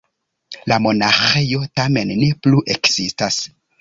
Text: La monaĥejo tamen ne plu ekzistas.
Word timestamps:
La 0.71 0.77
monaĥejo 0.85 1.61
tamen 1.81 2.15
ne 2.23 2.31
plu 2.47 2.63
ekzistas. 2.77 3.39